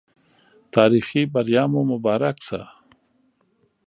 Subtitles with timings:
[0.73, 2.59] تاريخي بریا مو مبارک سه